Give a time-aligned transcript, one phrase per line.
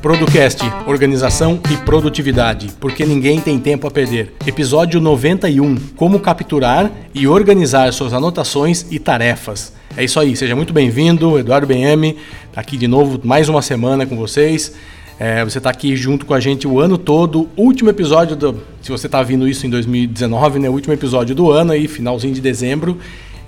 [0.00, 4.34] Producast, organização e produtividade, porque ninguém tem tempo a perder.
[4.46, 9.72] Episódio 91: Como capturar e organizar suas anotações e tarefas.
[9.96, 12.16] É isso aí, seja muito bem-vindo, Eduardo Benhame,
[12.52, 14.72] tá aqui de novo mais uma semana com vocês.
[15.20, 18.88] É, você está aqui junto com a gente o ano todo, último episódio do, se
[18.88, 22.96] você está vindo isso em 2019, né, último episódio do ano aí, finalzinho de dezembro.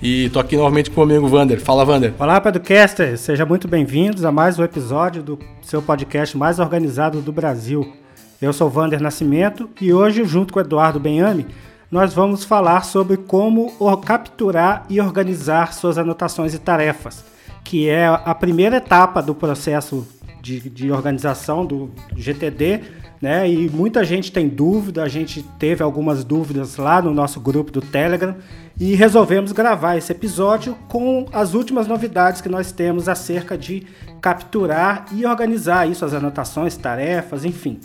[0.01, 1.61] E tô aqui novamente com o amigo Vander.
[1.61, 2.13] Fala, Vander.
[2.19, 3.17] Olá, Pedrocaster.
[3.17, 7.93] Sejam muito bem-vindos a mais um episódio do seu podcast mais organizado do Brasil.
[8.41, 11.45] Eu sou Vander Nascimento e hoje, junto com o Eduardo Benhame,
[11.89, 13.71] nós vamos falar sobre como
[14.03, 17.23] capturar e organizar suas anotações e tarefas,
[17.63, 20.05] que é a primeira etapa do processo
[20.41, 22.81] de, de organização do GTD,
[23.21, 23.49] né?
[23.49, 27.81] E muita gente tem dúvida, a gente teve algumas dúvidas lá no nosso grupo do
[27.81, 28.35] Telegram
[28.79, 33.85] e resolvemos gravar esse episódio com as últimas novidades que nós temos acerca de
[34.19, 37.79] capturar e organizar isso, as anotações, tarefas, enfim.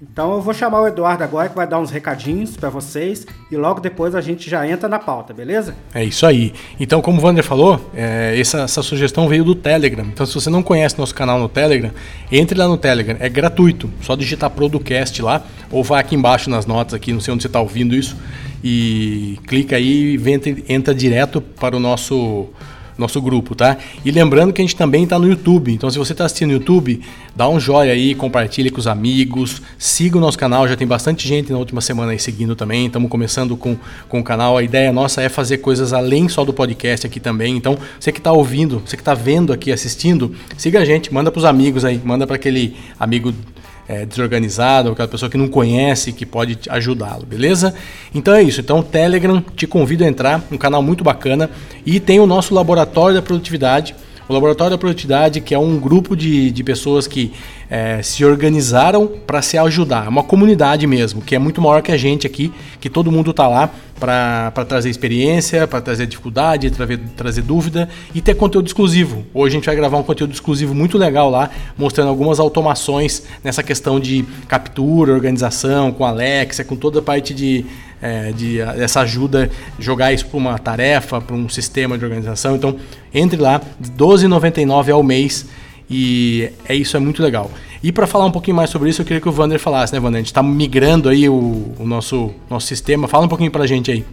[0.00, 3.56] Então eu vou chamar o Eduardo agora que vai dar uns recadinhos para vocês e
[3.56, 5.74] logo depois a gente já entra na pauta, beleza?
[5.92, 6.54] É isso aí.
[6.78, 10.04] Então, como o Wander falou, é, essa, essa, sugestão veio do Telegram.
[10.04, 11.90] Então, se você não conhece nosso canal no Telegram,
[12.30, 13.16] entre lá no Telegram.
[13.18, 13.90] É gratuito.
[14.00, 17.48] Só digitar Producast lá ou vai aqui embaixo nas notas aqui, não sei onde você
[17.48, 18.16] está ouvindo isso
[18.62, 22.48] e clica aí e entra, entra direto para o nosso
[22.98, 23.76] nosso grupo, tá?
[24.04, 25.72] E lembrando que a gente também está no YouTube.
[25.72, 27.00] Então, se você está assistindo no YouTube,
[27.34, 30.66] dá um joinha aí, compartilhe com os amigos, siga o nosso canal.
[30.66, 32.86] Já tem bastante gente na última semana aí seguindo também.
[32.86, 33.76] Estamos começando com,
[34.08, 34.58] com o canal.
[34.58, 37.56] A ideia nossa é fazer coisas além só do podcast aqui também.
[37.56, 41.30] Então, você que está ouvindo, você que está vendo aqui, assistindo, siga a gente, manda
[41.30, 43.32] para os amigos aí, manda para aquele amigo
[43.88, 47.74] é, desorganizado, aquela pessoa que não conhece, que pode ajudá-lo, beleza?
[48.14, 48.60] Então é isso.
[48.60, 51.50] Então o Telegram te convido a entrar, um canal muito bacana
[51.86, 53.94] e tem o nosso laboratório da produtividade
[54.28, 57.32] o Laboratório da Produtividade, que é um grupo de, de pessoas que
[57.70, 60.06] é, se organizaram para se ajudar.
[60.06, 63.30] É uma comunidade mesmo, que é muito maior que a gente aqui, que todo mundo
[63.30, 69.24] está lá para trazer experiência, para trazer dificuldade, trazer, trazer dúvida e ter conteúdo exclusivo.
[69.34, 73.62] Hoje a gente vai gravar um conteúdo exclusivo muito legal lá, mostrando algumas automações nessa
[73.62, 77.66] questão de captura, organização, com Alexa, com toda a parte de
[78.00, 82.54] é, de essa ajuda, jogar isso para uma tarefa, para um sistema de organização.
[82.54, 82.76] Então,
[83.12, 85.46] entre lá, R$12,99 ao mês
[85.90, 87.50] e é isso, é muito legal.
[87.82, 90.00] E para falar um pouquinho mais sobre isso, eu queria que o Vander falasse, né,
[90.00, 90.16] Vander?
[90.16, 93.06] A gente está migrando aí o, o, nosso, nosso sistema.
[93.06, 94.04] Fala um pouquinho para a gente aí.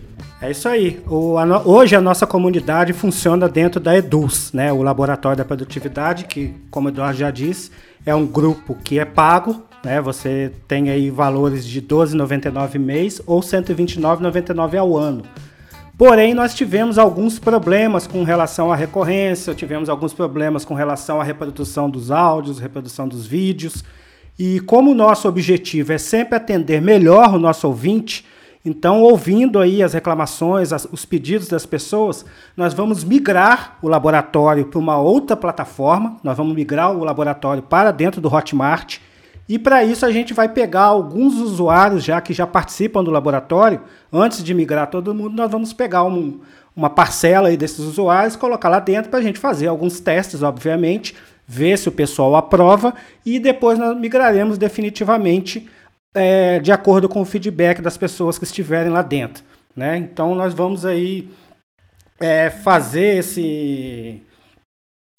[0.41, 1.01] É isso aí.
[1.07, 5.45] O, a no, hoje a nossa comunidade funciona dentro da EDUS, né, o Laboratório da
[5.45, 7.71] Produtividade, que, como o Eduardo já disse,
[8.05, 9.99] é um grupo que é pago, né?
[10.01, 15.23] Você tem aí valores de R$ 12,99 mês ou R$ 129,99 ao ano.
[15.97, 21.23] Porém, nós tivemos alguns problemas com relação à recorrência, tivemos alguns problemas com relação à
[21.23, 23.81] reprodução dos áudios, reprodução dos vídeos.
[24.38, 28.25] E como o nosso objetivo é sempre atender melhor o nosso ouvinte,
[28.66, 32.25] então, ouvindo aí as reclamações, as, os pedidos das pessoas,
[32.57, 37.91] nós vamos migrar o laboratório para uma outra plataforma, nós vamos migrar o laboratório para
[37.91, 38.97] dentro do Hotmart
[39.47, 43.81] e para isso a gente vai pegar alguns usuários já que já participam do laboratório.
[44.11, 46.39] Antes de migrar todo mundo, nós vamos pegar um,
[46.75, 51.16] uma parcela aí desses usuários, colocar lá dentro para a gente fazer alguns testes, obviamente,
[51.47, 55.69] ver se o pessoal aprova e depois nós migraremos definitivamente
[56.13, 59.44] é, de acordo com o feedback das pessoas que estiverem lá dentro.
[59.75, 59.97] Né?
[59.97, 61.29] Então nós vamos aí
[62.19, 64.23] é, fazer esse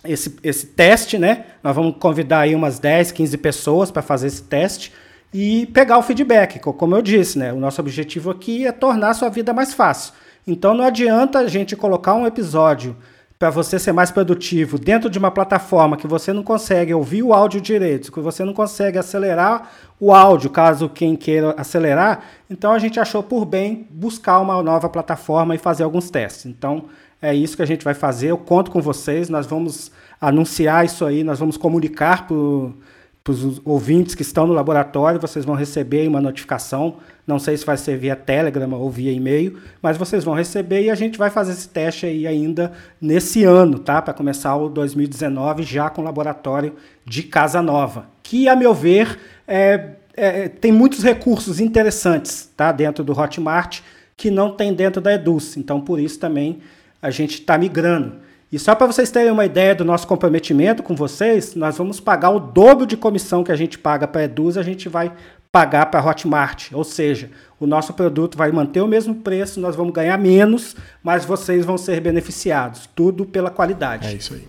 [0.08, 1.46] esse, esse teste, né?
[1.62, 4.92] Nós vamos convidar aí umas 10, 15 pessoas para fazer esse teste
[5.32, 6.58] e pegar o feedback.
[6.60, 7.52] Como eu disse, né?
[7.52, 10.14] O nosso objetivo aqui é tornar a sua vida mais fácil.
[10.46, 12.96] Então não adianta a gente colocar um episódio
[13.38, 17.34] para você ser mais produtivo dentro de uma plataforma que você não consegue ouvir o
[17.34, 22.22] áudio direito, que você não consegue acelerar o áudio, caso quem queira acelerar.
[22.48, 26.46] Então a gente achou por bem buscar uma nova plataforma e fazer alguns testes.
[26.46, 26.86] Então
[27.26, 28.28] é isso que a gente vai fazer.
[28.28, 29.28] Eu conto com vocês.
[29.28, 29.90] Nós vamos
[30.20, 35.20] anunciar isso aí, nós vamos comunicar para os ouvintes que estão no laboratório.
[35.20, 36.98] Vocês vão receber uma notificação.
[37.26, 40.90] Não sei se vai ser via Telegram ou via e-mail, mas vocês vão receber e
[40.90, 44.00] a gente vai fazer esse teste aí ainda nesse ano, tá?
[44.00, 46.74] Para começar o 2019 já com o laboratório
[47.04, 49.18] de Casa Nova, que, a meu ver,
[49.48, 52.70] é, é, tem muitos recursos interessantes tá?
[52.70, 53.80] dentro do Hotmart
[54.16, 55.56] que não tem dentro da Eduz.
[55.56, 56.60] Então, por isso também
[57.00, 58.14] a gente está migrando.
[58.50, 62.30] E só para vocês terem uma ideia do nosso comprometimento com vocês, nós vamos pagar
[62.30, 65.12] o dobro de comissão que a gente paga para a Eduz, a gente vai
[65.50, 66.70] pagar para a Hotmart.
[66.72, 71.24] Ou seja, o nosso produto vai manter o mesmo preço, nós vamos ganhar menos, mas
[71.24, 72.88] vocês vão ser beneficiados.
[72.94, 74.06] Tudo pela qualidade.
[74.06, 74.44] É isso aí.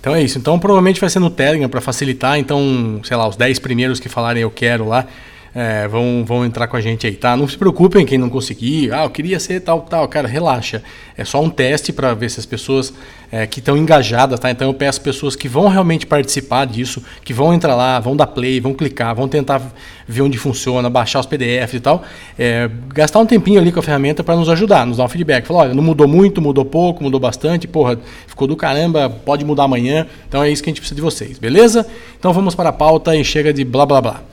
[0.00, 0.38] Então é isso.
[0.38, 2.38] Então provavelmente vai ser no Telegram para facilitar.
[2.38, 5.06] Então, sei lá, os 10 primeiros que falarem eu quero lá,
[5.54, 7.36] é, vão, vão entrar com a gente aí, tá?
[7.36, 8.92] Não se preocupem quem não conseguir.
[8.92, 10.08] Ah, eu queria ser tal, tal.
[10.08, 10.82] Cara, relaxa.
[11.16, 12.92] É só um teste para ver se as pessoas
[13.30, 14.50] é, que estão engajadas, tá?
[14.50, 18.28] Então eu peço pessoas que vão realmente participar disso, que vão entrar lá, vão dar
[18.28, 19.60] play, vão clicar, vão tentar
[20.08, 22.02] ver onde funciona, baixar os PDFs e tal.
[22.38, 25.46] É, gastar um tempinho ali com a ferramenta para nos ajudar, nos dar um feedback.
[25.46, 29.64] Falar, olha, não mudou muito, mudou pouco, mudou bastante, porra, ficou do caramba, pode mudar
[29.64, 30.06] amanhã.
[30.26, 31.86] Então é isso que a gente precisa de vocês, beleza?
[32.18, 34.31] Então vamos para a pauta e chega de blá blá blá.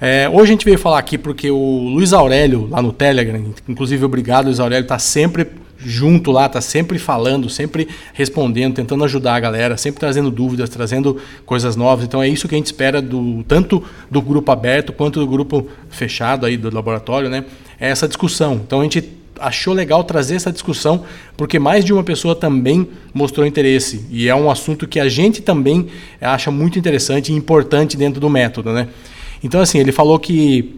[0.00, 4.04] É, hoje a gente veio falar aqui porque o Luiz Aurélio, lá no Telegram, inclusive
[4.04, 5.46] obrigado, Luiz Aurélio, está sempre
[5.78, 11.18] junto lá, está sempre falando, sempre respondendo, tentando ajudar a galera, sempre trazendo dúvidas, trazendo
[11.44, 12.04] coisas novas.
[12.04, 15.68] Então é isso que a gente espera do tanto do grupo aberto quanto do grupo
[15.90, 17.44] fechado aí do laboratório, né?
[17.78, 18.54] É essa discussão.
[18.54, 21.04] Então a gente achou legal trazer essa discussão
[21.36, 25.42] porque mais de uma pessoa também mostrou interesse e é um assunto que a gente
[25.42, 25.88] também
[26.20, 28.88] acha muito interessante e importante dentro do método, né?
[29.44, 30.74] Então, assim, ele falou que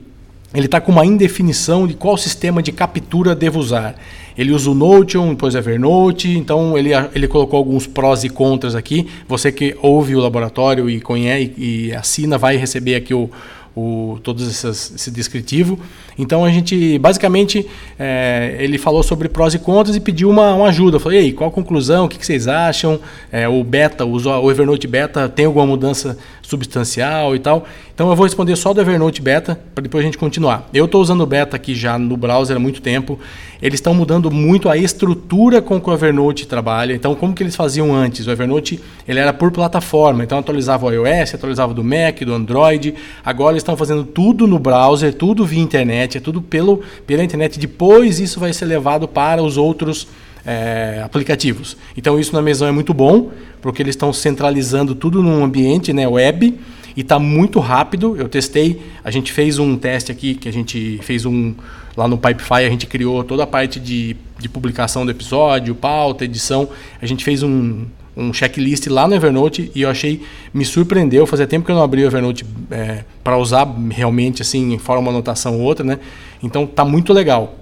[0.53, 3.95] ele está com uma indefinição de qual sistema de captura devo usar.
[4.37, 9.07] Ele usa o Notion, depois Evernote, então ele, ele colocou alguns prós e contras aqui.
[9.29, 13.31] Você que ouve o laboratório e conhece e assina vai receber aqui o,
[13.77, 15.79] o, todos essas, esse descritivo.
[16.19, 17.67] Então a gente, basicamente,
[17.99, 20.97] é, ele falou sobre prós e contras e pediu uma, uma ajuda.
[20.97, 22.07] Eu falei, ei, qual a conclusão?
[22.07, 22.99] O que, que vocês acham?
[23.31, 27.67] É, o beta, o, o Evernote Beta tem alguma mudança substancial e tal?
[27.95, 30.69] Então eu vou responder só do Evernote Beta para depois a gente continuar.
[30.73, 33.19] Eu estou usando o Beta aqui já no browser há muito tempo.
[33.61, 36.95] Eles estão mudando muito a estrutura com que o Evernote trabalha.
[36.95, 38.27] Então como que eles faziam antes?
[38.27, 40.23] O Evernote ele era por plataforma.
[40.23, 42.95] Então atualizava o iOS, atualizava do Mac, do Android.
[43.25, 47.59] Agora eles estão fazendo tudo no browser, tudo via internet, é tudo pelo, pela internet.
[47.59, 50.07] Depois isso vai ser levado para os outros
[50.45, 51.77] é, aplicativos.
[51.97, 53.31] Então isso na Mesão é muito bom,
[53.61, 56.55] porque eles estão centralizando tudo num ambiente né, web
[56.97, 58.17] e está muito rápido.
[58.17, 61.55] Eu testei, a gente fez um teste aqui, que a gente fez um
[61.97, 66.25] lá no Pipefy, a gente criou toda a parte de, de publicação do episódio, pauta,
[66.25, 66.69] edição.
[67.01, 67.87] A gente fez um,
[68.17, 70.23] um checklist lá no Evernote e eu achei,
[70.55, 71.27] me surpreendeu.
[71.27, 75.03] Fazia tempo que eu não abri o Evernote é, para usar realmente assim, em forma
[75.03, 75.99] uma anotação ou outra, né?
[76.43, 77.57] Então tá muito legal.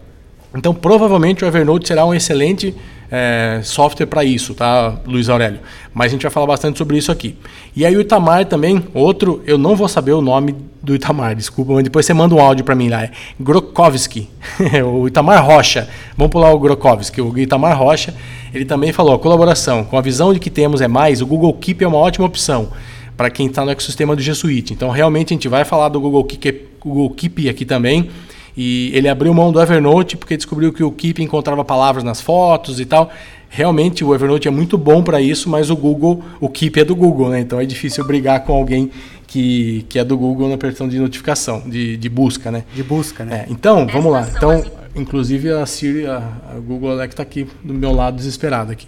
[0.54, 2.74] Então provavelmente o Evernote será um excelente
[3.16, 5.60] é, software para isso, tá, Luiz Aurélio?
[5.94, 7.36] Mas a gente vai falar bastante sobre isso aqui.
[7.76, 11.74] E aí o Itamar também, outro, eu não vou saber o nome do Itamar, desculpa,
[11.74, 13.04] mas depois você manda um áudio para mim lá.
[13.04, 14.28] É Grokovski,
[14.84, 15.88] o Itamar Rocha.
[16.16, 18.12] Vamos pular o Grokovski, o Itamar Rocha.
[18.52, 21.84] Ele também falou: colaboração, com a visão de que temos é mais, o Google Keep
[21.84, 22.70] é uma ótima opção
[23.16, 24.72] para quem está no ecossistema do G Suite.
[24.72, 28.10] Então realmente a gente vai falar do Google Keep, Google Keep aqui também.
[28.56, 32.78] E ele abriu mão do Evernote porque descobriu que o Keep encontrava palavras nas fotos
[32.78, 33.10] e tal.
[33.48, 36.94] Realmente o Evernote é muito bom para isso, mas o Google, o Keep é do
[36.94, 37.40] Google, né?
[37.40, 38.90] Então é difícil brigar com alguém
[39.26, 42.64] que, que é do Google na questão de notificação, de, de busca, né?
[42.74, 43.46] De busca, né?
[43.48, 44.28] É, então, vamos lá.
[44.36, 44.62] Então,
[44.94, 46.18] inclusive a Siri, a,
[46.50, 48.86] a Google Alexa está aqui do meu lado desesperada aqui.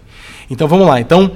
[0.50, 1.00] Então vamos lá.
[1.00, 1.32] Então,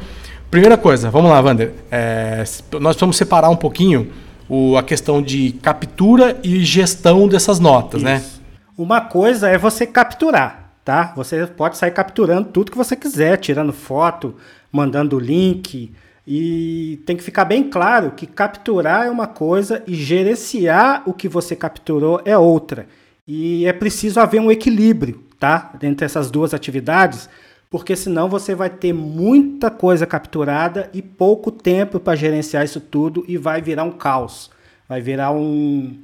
[0.50, 1.72] primeira coisa, vamos lá, Wander.
[1.90, 2.44] É,
[2.80, 4.08] nós vamos separar um pouquinho
[4.50, 8.16] o, a questão de captura e gestão dessas notas, né?
[8.16, 8.40] Isso.
[8.40, 8.40] né?
[8.76, 11.12] Uma coisa é você capturar, tá?
[11.14, 14.34] Você pode sair capturando tudo que você quiser, tirando foto,
[14.72, 15.92] mandando link.
[16.26, 21.28] E tem que ficar bem claro que capturar é uma coisa e gerenciar o que
[21.28, 22.86] você capturou é outra.
[23.28, 25.72] E é preciso haver um equilíbrio, tá?
[25.82, 27.28] Entre essas duas atividades
[27.70, 33.24] porque senão você vai ter muita coisa capturada e pouco tempo para gerenciar isso tudo
[33.28, 34.50] e vai virar um caos.
[34.88, 35.96] Vai virar um.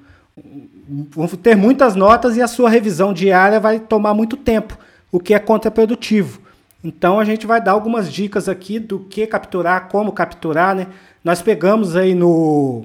[1.11, 4.79] Vão ter muitas notas e a sua revisão diária vai tomar muito tempo,
[5.11, 6.41] o que é contraprodutivo.
[6.85, 10.87] Então a gente vai dar algumas dicas aqui do que capturar, como capturar, né?
[11.25, 12.85] Nós pegamos aí no,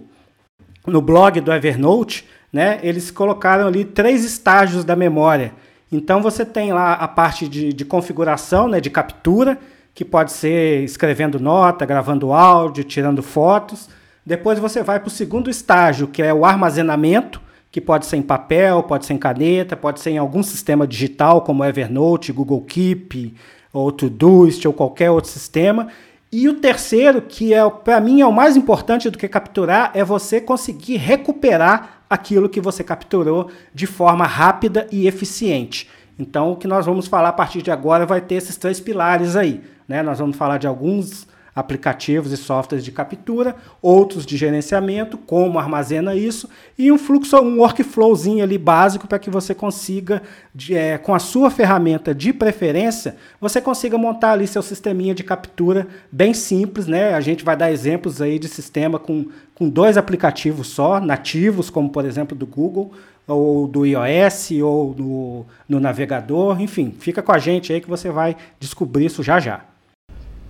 [0.87, 2.79] no blog do Evernote, né?
[2.81, 5.53] Eles colocaram ali três estágios da memória
[5.91, 9.57] então você tem lá a parte de, de configuração, né, de captura,
[9.93, 13.89] que pode ser escrevendo nota, gravando áudio, tirando fotos.
[14.25, 18.21] Depois você vai para o segundo estágio, que é o armazenamento, que pode ser em
[18.21, 23.35] papel, pode ser em caneta, pode ser em algum sistema digital, como Evernote, Google Keep,
[23.73, 25.87] ou Todoist, ou qualquer outro sistema.
[26.31, 30.03] E o terceiro, que é para mim é o mais importante do que capturar, é
[30.03, 35.87] você conseguir recuperar aquilo que você capturou de forma rápida e eficiente.
[36.19, 39.37] Então, o que nós vamos falar a partir de agora vai ter esses três pilares
[39.37, 39.63] aí.
[39.87, 40.03] Né?
[40.03, 46.15] Nós vamos falar de alguns aplicativos e softwares de captura, outros de gerenciamento, como armazena
[46.15, 50.21] isso, e um fluxo, um workflowzinho ali básico para que você consiga,
[50.55, 55.23] de, é, com a sua ferramenta de preferência, você consiga montar ali seu sisteminha de
[55.23, 57.13] captura bem simples, né?
[57.13, 61.89] A gente vai dar exemplos aí de sistema com, com dois aplicativos só, nativos, como
[61.89, 62.91] por exemplo do Google,
[63.27, 68.09] ou do iOS, ou no, no navegador, enfim, fica com a gente aí que você
[68.09, 69.70] vai descobrir isso já já.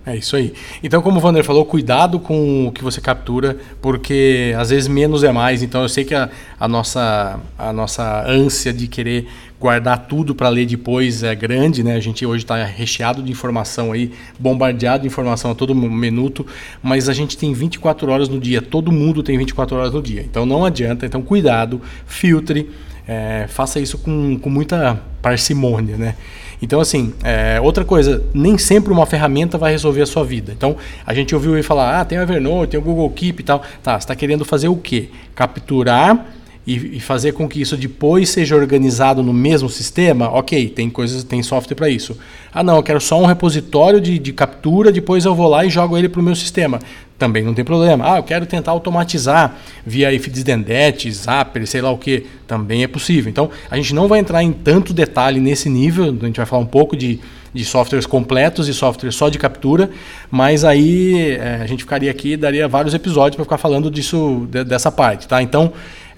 [0.04, 0.52] É isso aí.
[0.82, 5.22] Então, como o Vander falou, cuidado com o que você captura, porque às vezes menos
[5.22, 5.62] é mais.
[5.62, 6.28] Então, eu sei que a,
[6.58, 9.28] a nossa, a nossa ânsia de querer
[9.60, 11.94] guardar tudo para ler depois é grande, né?
[11.94, 16.44] A gente hoje está recheado de informação aí, bombardeado de informação a todo minuto,
[16.82, 20.22] mas a gente tem 24 horas no dia, todo mundo tem 24 horas no dia.
[20.22, 21.06] Então, não adianta.
[21.06, 22.68] Então, cuidado, filtre,
[23.06, 26.16] é, faça isso com, com muita parcimônia, né?
[26.62, 30.52] Então, assim, é, outra coisa, nem sempre uma ferramenta vai resolver a sua vida.
[30.56, 33.62] Então, a gente ouviu falar, ah, tem o Evernote, tem o Google Keep e tal.
[33.82, 35.08] Tá, você está querendo fazer o quê?
[35.34, 36.24] Capturar
[36.66, 40.28] e, e, fazer com que isso depois seja organizado no mesmo sistema?
[40.28, 42.16] Ok, tem coisas, tem software para isso.
[42.52, 45.70] Ah, não, eu quero só um repositório de, de captura, depois eu vou lá e
[45.70, 46.78] jogo ele para o meu sistema
[47.22, 48.14] também não tem problema.
[48.14, 53.30] Ah, eu quero tentar automatizar via ifdesdendet, zapper, sei lá o que, também é possível.
[53.30, 56.60] Então, a gente não vai entrar em tanto detalhe nesse nível, a gente vai falar
[56.60, 57.20] um pouco de,
[57.54, 59.88] de softwares completos e softwares só de captura,
[60.32, 64.64] mas aí é, a gente ficaria aqui daria vários episódios para ficar falando disso, de,
[64.64, 65.40] dessa parte, tá?
[65.40, 65.72] Então,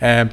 [0.04, 0.28] é,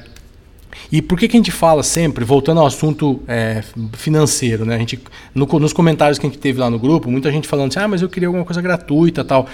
[0.91, 3.63] e por que, que a gente fala sempre, voltando ao assunto é,
[3.93, 4.75] financeiro, né?
[4.75, 4.99] A gente,
[5.33, 7.87] no, nos comentários que a gente teve lá no grupo, muita gente falando assim, ah,
[7.87, 9.47] mas eu queria alguma coisa gratuita tal.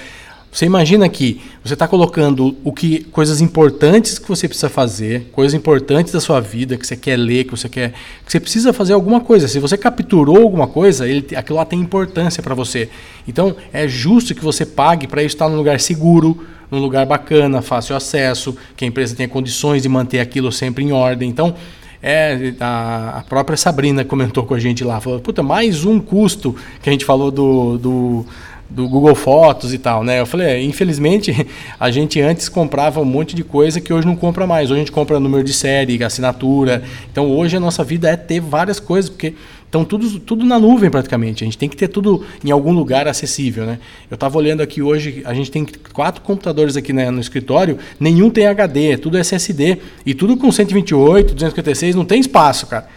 [0.51, 5.53] Você imagina que você está colocando o que coisas importantes que você precisa fazer, coisas
[5.53, 7.93] importantes da sua vida que você quer ler, que você quer,
[8.25, 9.47] que você precisa fazer alguma coisa.
[9.47, 12.89] Se você capturou alguma coisa, ele, aquilo lá tem importância para você.
[13.27, 17.61] Então é justo que você pague para isso estar num lugar seguro, num lugar bacana,
[17.61, 21.29] fácil acesso, que a empresa tenha condições de manter aquilo sempre em ordem.
[21.29, 21.55] Então
[22.01, 26.55] é, a, a, própria Sabrina comentou com a gente lá, falou, puta, mais um custo
[26.81, 28.25] que a gente falou do, do
[28.69, 30.19] do Google Fotos e tal, né?
[30.19, 31.47] Eu falei, é, infelizmente
[31.79, 34.69] a gente antes comprava um monte de coisa que hoje não compra mais.
[34.69, 36.83] Hoje a gente compra número de série, assinatura.
[37.11, 39.35] Então hoje a nossa vida é ter várias coisas, porque
[39.67, 41.43] estão tudo, tudo na nuvem praticamente.
[41.43, 43.79] A gente tem que ter tudo em algum lugar acessível, né?
[44.09, 48.29] Eu estava olhando aqui hoje, a gente tem quatro computadores aqui né, no escritório, nenhum
[48.29, 52.87] tem HD, é tudo SSD e tudo com 128, 256, não tem espaço, cara.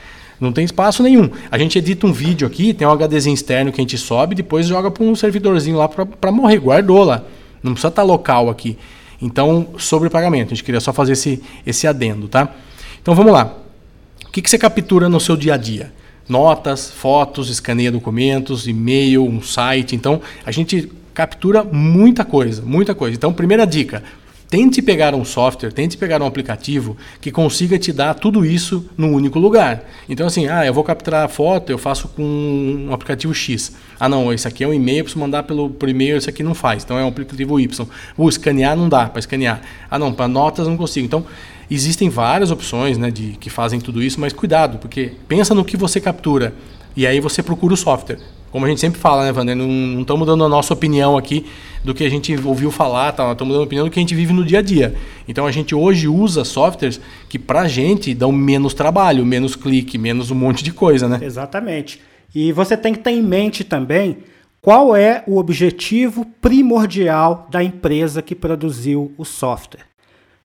[0.40, 1.28] Não tem espaço nenhum.
[1.50, 4.66] A gente edita um vídeo aqui, tem um HDzinho externo que a gente sobe, depois
[4.66, 6.58] joga para um servidorzinho lá para morrer.
[6.58, 7.22] Guardou lá.
[7.62, 8.78] Não precisa estar tá local aqui.
[9.20, 10.46] Então, sobre o pagamento.
[10.46, 12.54] A gente queria só fazer esse, esse adendo, tá?
[13.02, 13.54] Então vamos lá.
[14.26, 15.92] O que, que você captura no seu dia a dia?
[16.30, 19.94] Notas, fotos, escaneia documentos, e-mail, um site.
[19.94, 23.16] Então, a gente captura muita coisa, muita coisa.
[23.16, 24.02] Então, primeira dica:
[24.50, 29.14] Tente pegar um software, tente pegar um aplicativo que consiga te dar tudo isso num
[29.14, 29.84] único lugar.
[30.08, 32.24] Então, assim, ah, eu vou capturar a foto, eu faço com
[32.88, 33.76] um aplicativo X.
[33.98, 36.82] Ah, não, esse aqui é um e-mail, preciso mandar pelo, e-mail, esse aqui não faz.
[36.82, 37.86] Então, é um aplicativo Y.
[38.16, 39.60] O escanear não dá para escanear.
[39.88, 41.06] Ah, não, para notas não consigo.
[41.06, 41.24] Então,
[41.70, 45.76] existem várias opções né, de, que fazem tudo isso, mas cuidado, porque pensa no que
[45.76, 46.54] você captura
[46.96, 48.18] e aí você procura o software.
[48.50, 49.54] Como a gente sempre fala, né, Wander?
[49.54, 51.46] Não estamos dando a nossa opinião aqui
[51.84, 53.30] do que a gente ouviu falar, tá?
[53.30, 54.94] estamos dando a opinião do que a gente vive no dia a dia.
[55.28, 59.96] Então a gente hoje usa softwares que para a gente dão menos trabalho, menos clique,
[59.96, 61.20] menos um monte de coisa, né?
[61.22, 62.00] Exatamente.
[62.34, 64.18] E você tem que ter em mente também
[64.60, 69.89] qual é o objetivo primordial da empresa que produziu o software.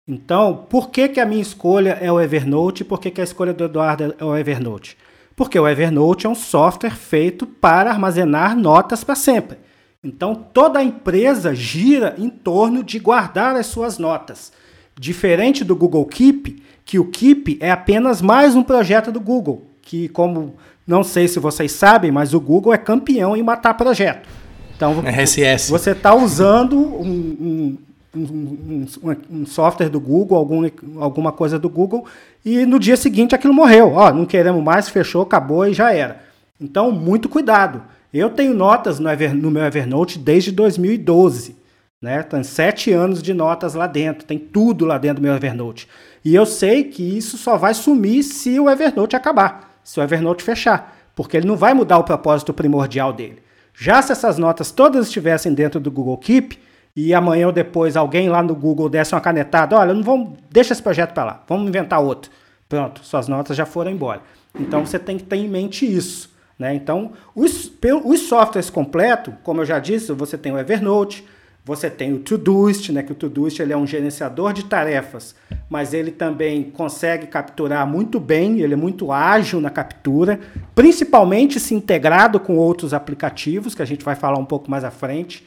[0.07, 3.23] Então, por que, que a minha escolha é o Evernote e por que, que a
[3.23, 4.95] escolha do Eduardo é o Evernote?
[5.35, 9.57] Porque o Evernote é um software feito para armazenar notas para sempre.
[10.03, 14.53] Então toda a empresa gira em torno de guardar as suas notas.
[14.97, 20.07] Diferente do Google Keep, que o Keep é apenas mais um projeto do Google, que
[20.09, 24.29] como não sei se vocês sabem, mas o Google é campeão em matar projeto.
[24.75, 25.71] Então RSS.
[25.71, 27.77] você está usando um,
[28.15, 28.85] um,
[29.29, 30.69] um, software do Google, algum,
[30.99, 32.05] alguma coisa do Google,
[32.43, 33.93] e no dia seguinte aquilo morreu.
[33.93, 36.23] Ó, não queremos mais, fechou, acabou e já era.
[36.59, 37.83] Então, muito cuidado.
[38.13, 41.55] Eu tenho notas no, Ever, no meu Evernote desde 2012.
[42.01, 42.23] Né?
[42.23, 45.87] Tem sete anos de notas lá dentro, tem tudo lá dentro do meu Evernote.
[46.23, 50.43] E eu sei que isso só vai sumir se o Evernote acabar, se o Evernote
[50.43, 53.43] fechar, porque ele não vai mudar o propósito primordial dele.
[53.73, 56.57] Já se essas notas todas estivessem dentro do Google Keep,
[56.95, 60.73] e amanhã ou depois alguém lá no Google desse uma canetada, olha, não vamos, deixa
[60.73, 62.31] esse projeto para lá, vamos inventar outro.
[62.69, 64.21] Pronto, suas notas já foram embora.
[64.59, 66.33] Então você tem que ter em mente isso.
[66.57, 66.73] Né?
[66.73, 67.71] Então, os,
[68.05, 71.25] os softwares completos, como eu já disse, você tem o Evernote,
[71.65, 75.35] Você tem o Todoist, né, que o Todoist ele é um gerenciador de tarefas,
[75.67, 80.39] mas ele também consegue capturar muito bem, ele é muito ágil na captura,
[80.75, 84.91] principalmente se integrado com outros aplicativos, que a gente vai falar um pouco mais à
[84.91, 85.43] frente.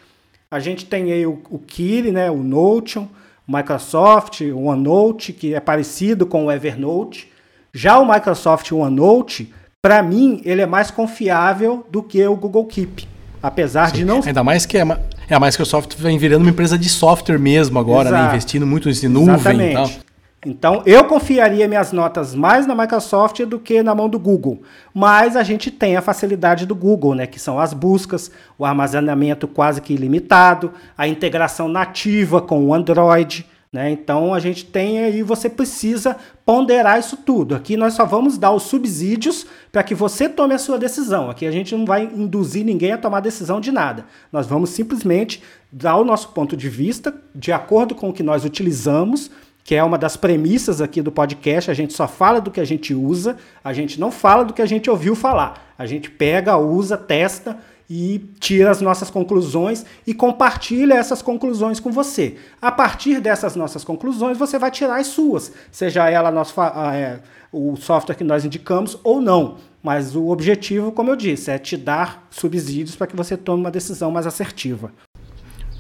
[0.51, 3.07] A gente tem aí o, o Kiri, né, o Notion,
[3.47, 7.31] o Microsoft, o OneNote, que é parecido com o Evernote.
[7.71, 9.53] Já o Microsoft OneNote,
[9.83, 13.07] para mim, ele é mais confiável do que o Google Keep.
[13.43, 13.97] Apesar Sim.
[13.97, 14.23] de não.
[14.25, 14.85] Ainda mais que é,
[15.29, 18.29] é, a Microsoft vem virando uma empresa de software mesmo agora, né?
[18.29, 19.91] investindo muito em nuvem e tal.
[20.47, 24.63] Então, eu confiaria minhas notas mais na Microsoft do que na mão do Google.
[24.95, 29.49] Mas a gente tem a facilidade do Google, né, que são as buscas, o armazenamento
[29.49, 33.45] quase que ilimitado, a integração nativa com o Android.
[33.73, 33.91] Né?
[33.91, 36.17] Então a gente tem aí, você precisa
[36.47, 37.55] ponderar isso tudo.
[37.55, 41.29] Aqui nós só vamos dar os subsídios para que você tome a sua decisão.
[41.29, 44.07] Aqui a gente não vai induzir ninguém a tomar decisão de nada.
[44.33, 48.45] Nós vamos simplesmente dar o nosso ponto de vista de acordo com o que nós
[48.45, 49.31] utilizamos,
[49.69, 51.71] que é uma das premissas aqui do podcast.
[51.71, 54.63] A gente só fala do que a gente usa, a gente não fala do que
[54.63, 55.75] a gente ouviu falar.
[55.77, 57.59] A gente pega, usa, testa
[57.89, 62.37] e tira as nossas conclusões e compartilha essas conclusões com você.
[62.63, 66.59] A partir dessas nossas conclusões, você vai tirar as suas, seja ela nosso,
[66.95, 67.21] é,
[67.53, 69.59] o software que nós indicamos ou não.
[69.83, 73.71] Mas o objetivo, como eu disse, é te dar subsídios para que você tome uma
[73.71, 74.91] decisão mais assertiva.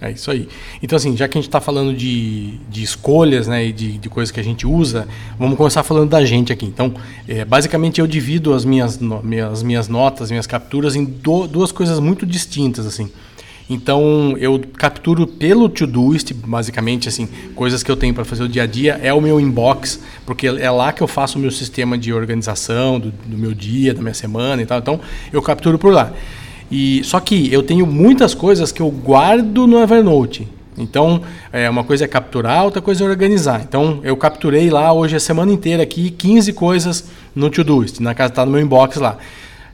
[0.00, 0.48] É isso aí.
[0.80, 4.08] Então, assim, já que a gente está falando de, de escolhas né, e de, de
[4.08, 6.66] coisas que a gente usa, vamos começar falando da gente aqui.
[6.66, 6.94] Então,
[7.26, 11.72] é, basicamente, eu divido as minhas, no, minhas, minhas notas, minhas capturas em do, duas
[11.72, 12.86] coisas muito distintas.
[12.86, 13.10] assim.
[13.68, 18.62] Então, eu capturo pelo Todoist, basicamente, assim, coisas que eu tenho para fazer o dia
[18.62, 21.98] a dia, é o meu inbox, porque é lá que eu faço o meu sistema
[21.98, 24.78] de organização do, do meu dia, da minha semana e tal.
[24.78, 25.00] Então,
[25.32, 26.12] eu capturo por lá.
[26.70, 30.46] E só que eu tenho muitas coisas que eu guardo no Evernote.
[30.76, 31.22] Então,
[31.52, 33.62] é, uma coisa é capturar, outra coisa é organizar.
[33.68, 38.32] Então, eu capturei lá hoje a semana inteira aqui 15 coisas no Todoist, na casa
[38.32, 39.18] está no meu inbox lá.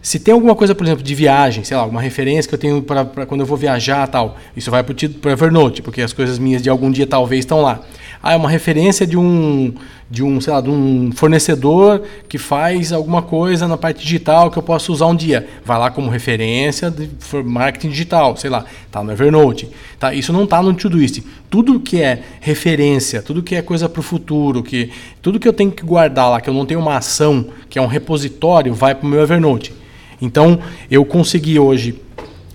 [0.00, 2.82] Se tem alguma coisa, por exemplo, de viagem, sei lá, alguma referência que eu tenho
[2.82, 6.62] para quando eu vou viajar tal, isso vai para o Evernote, porque as coisas minhas
[6.62, 7.80] de algum dia talvez estão lá.
[8.22, 9.72] Ah, é uma referência de um,
[10.10, 14.58] de um, sei lá, de um fornecedor que faz alguma coisa na parte digital que
[14.58, 15.48] eu posso usar um dia.
[15.64, 17.10] Vai lá como referência de
[17.44, 19.68] marketing digital, sei lá, tá no Evernote.
[19.98, 20.12] Tá?
[20.12, 21.22] Isso não está no Todoist.
[21.48, 24.90] Tudo que é referência, tudo que é coisa para o futuro, que
[25.22, 27.82] tudo que eu tenho que guardar lá, que eu não tenho uma ação, que é
[27.82, 29.72] um repositório, vai para o meu Evernote.
[30.20, 30.58] Então,
[30.90, 32.00] eu consegui hoje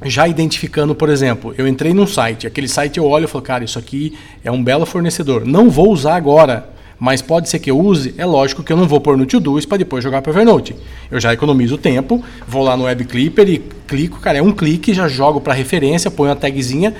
[0.06, 3.64] já identificando, por exemplo, eu entrei num site, aquele site eu olho e falo, cara,
[3.64, 5.46] isso aqui é um belo fornecedor.
[5.46, 8.14] Não vou usar agora, mas pode ser que eu use.
[8.18, 10.76] É lógico que eu não vou pôr no Todoist para depois jogar para Evernote.
[11.10, 14.94] Eu já economizo tempo, vou lá no Web Clipper e clico, cara, é um clique,
[14.94, 16.94] já jogo para referência, ponho a tagzinha,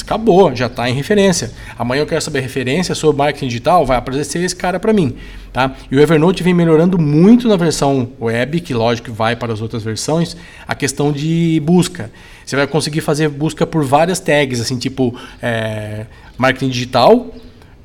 [0.00, 1.50] acabou, já está em referência.
[1.78, 5.16] Amanhã eu quero saber referência sobre marketing digital, vai aparecer esse cara para mim.
[5.52, 5.74] Tá?
[5.90, 9.82] E o Evernote vem melhorando muito na versão web, que lógico vai para as outras
[9.82, 12.10] versões, a questão de busca.
[12.44, 16.06] Você vai conseguir fazer busca por várias tags, assim, tipo é,
[16.36, 17.26] marketing digital,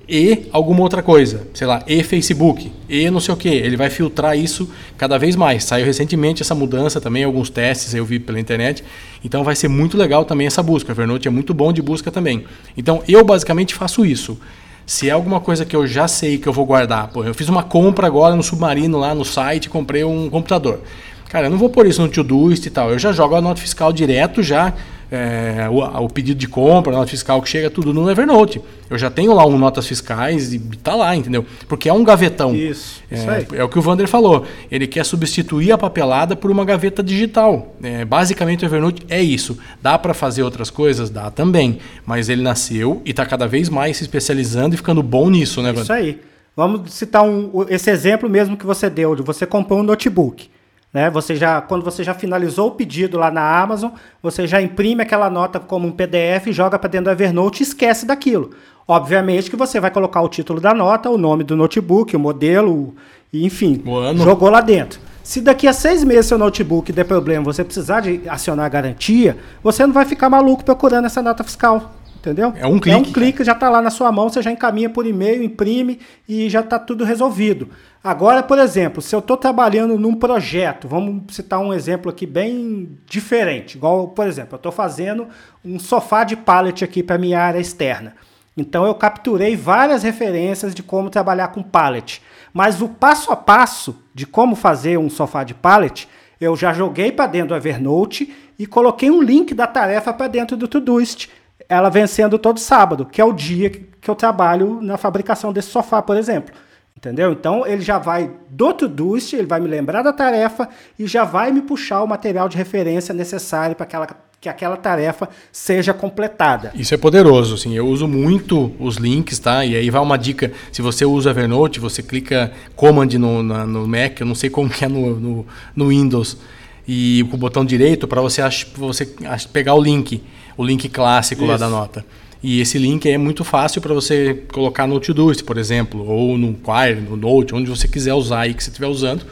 [0.08, 3.48] e alguma outra coisa, sei lá, e Facebook, e não sei o que.
[3.48, 5.64] Ele vai filtrar isso cada vez mais.
[5.64, 8.84] Saiu recentemente essa mudança também, alguns testes eu vi pela internet.
[9.24, 10.92] Então vai ser muito legal também essa busca.
[10.92, 12.44] O Evernote é muito bom de busca também.
[12.78, 14.38] Então eu basicamente faço isso.
[14.86, 17.48] Se é alguma coisa que eu já sei que eu vou guardar, pô, eu fiz
[17.48, 20.82] uma compra agora no Submarino lá no site, comprei um computador.
[21.30, 22.92] Cara, eu não vou pôr isso no Todoist e tal.
[22.92, 24.74] Eu já jogo a nota fiscal direto já
[25.16, 28.60] é, o, o, pedido de compra, a nota fiscal que chega, tudo no Evernote.
[28.90, 31.46] Eu já tenho lá um notas fiscais e tá lá, entendeu?
[31.68, 32.56] Porque é um gavetão.
[32.56, 34.46] Isso, é, isso é o que o Vander falou.
[34.72, 37.76] Ele quer substituir a papelada por uma gaveta digital.
[37.84, 39.58] É, basicamente o Evernote é isso.
[39.82, 41.12] Dá para fazer outras coisas?
[41.12, 41.78] Dá também.
[42.06, 45.70] Mas ele nasceu e está cada vez mais se especializando e ficando bom nisso, né,
[45.70, 45.84] Vander?
[45.84, 46.20] Isso aí.
[46.56, 50.50] Vamos citar um, esse exemplo mesmo que você deu, de você comprou um notebook.
[50.94, 51.10] Né?
[51.10, 55.30] Você já, quando você já finalizou o pedido lá na Amazon, você já imprime aquela
[55.30, 58.52] nota como um PDF, joga para dentro do Evernote e esquece daquilo.
[58.88, 62.94] Obviamente que você vai colocar o título da nota, o nome do notebook, o modelo,
[63.34, 63.82] enfim,
[64.18, 65.00] jogou lá dentro.
[65.24, 69.38] Se daqui a seis meses seu notebook der problema, você precisar de acionar a garantia,
[69.64, 71.94] você não vai ficar maluco procurando essa nota fiscal.
[72.24, 72.54] Entendeu?
[72.56, 72.90] É um clique.
[72.90, 76.00] É um clique, já está lá na sua mão, você já encaminha por e-mail, imprime
[76.28, 77.68] e já está tudo resolvido.
[78.02, 82.98] Agora, por exemplo, se eu estou trabalhando num projeto, vamos citar um exemplo aqui bem
[83.06, 83.76] diferente.
[83.76, 85.28] Igual, por exemplo, eu estou fazendo
[85.66, 88.16] um sofá de pallet aqui para minha área externa.
[88.56, 92.22] Então eu capturei várias referências de como trabalhar com pallet.
[92.54, 96.08] Mas o passo a passo de como fazer um sofá de pallet,
[96.40, 100.56] eu já joguei para dentro do Evernote e coloquei um link da tarefa para dentro
[100.56, 101.30] do Todoist
[101.68, 106.02] ela vencendo todo sábado, que é o dia que eu trabalho na fabricação desse sofá,
[106.02, 106.54] por exemplo.
[106.96, 107.32] Entendeu?
[107.34, 111.52] Então ele já vai do Todoist, ele vai me lembrar da tarefa e já vai
[111.52, 114.08] me puxar o material de referência necessário para aquela
[114.44, 116.74] que aquela tarefa seja completada.
[116.76, 117.74] Isso é poderoso, assim.
[117.78, 119.64] Eu uso muito os links, tá?
[119.64, 120.52] E aí vai uma dica.
[120.70, 124.70] Se você usa Evernote, você clica Command no, na, no Mac, eu não sei como
[124.70, 126.38] que é no, no, no Windows,
[126.86, 128.42] e com o botão direito para você,
[128.76, 129.06] você
[129.54, 130.22] pegar o link,
[130.58, 131.52] o link clássico Isso.
[131.52, 132.06] lá da nota.
[132.42, 136.54] E esse link é muito fácil para você colocar no Todoist, por exemplo, ou no
[136.54, 139.26] Quire, no Note, onde você quiser usar aí que você estiver usando.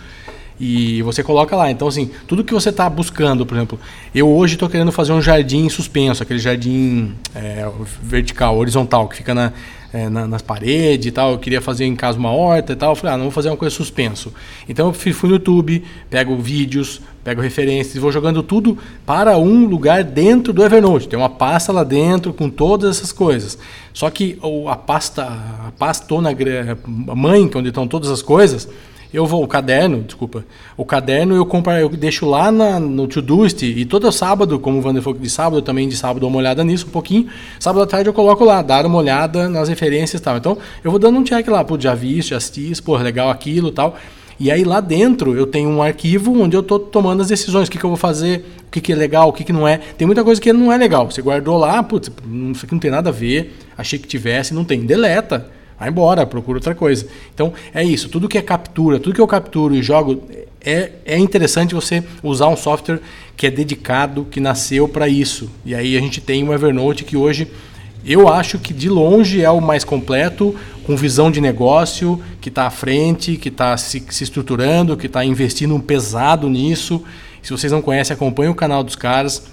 [0.64, 1.72] E você coloca lá.
[1.72, 3.80] Então, assim, tudo que você está buscando, por exemplo,
[4.14, 7.68] eu hoje estou querendo fazer um jardim suspenso, aquele jardim é,
[8.04, 9.52] vertical, horizontal, que fica na,
[9.92, 11.32] é, na, nas paredes e tal.
[11.32, 12.92] Eu queria fazer em casa uma horta e tal.
[12.92, 14.32] Eu falei, ah, não vou fazer uma coisa suspenso.
[14.70, 20.04] Então eu fui no YouTube, pego vídeos, pego referências, vou jogando tudo para um lugar
[20.04, 21.08] dentro do Evernote.
[21.08, 23.58] Tem uma pasta lá dentro com todas essas coisas.
[23.92, 28.70] Só que a pasta, a pastona a mãe, onde estão todas as coisas,
[29.14, 30.46] eu vou, o caderno, desculpa,
[30.78, 35.02] o caderno eu compro, eu deixo lá na, no Todoist e todo sábado, como o
[35.02, 37.28] falou de sábado, eu também de sábado dou uma olhada nisso um pouquinho.
[37.60, 40.38] Sábado à tarde eu coloco lá, dar uma olhada nas referências e tal.
[40.38, 42.96] Então eu vou dando um check lá, pô, já vi isso, já assisti isso, pô,
[42.96, 43.98] legal aquilo e tal.
[44.40, 47.72] E aí lá dentro eu tenho um arquivo onde eu estou tomando as decisões, o
[47.72, 49.78] que, que eu vou fazer, o que, que é legal, o que, que não é.
[49.78, 51.12] Tem muita coisa que não é legal.
[51.12, 52.10] Você guardou lá, putz,
[52.54, 54.86] isso aqui não tem nada a ver, achei que tivesse, não tem.
[54.86, 57.08] Deleta vai embora, procura outra coisa.
[57.34, 60.22] Então é isso, tudo que é captura, tudo que eu capturo e jogo,
[60.64, 63.00] é, é interessante você usar um software
[63.36, 65.50] que é dedicado, que nasceu para isso.
[65.66, 67.48] E aí a gente tem o Evernote que hoje
[68.06, 72.68] eu acho que de longe é o mais completo, com visão de negócio, que está
[72.68, 77.04] à frente, que está se, se, estruturando, que está investindo um pesado nisso.
[77.42, 79.51] Se vocês não conhecem, acompanhem o canal dos caras.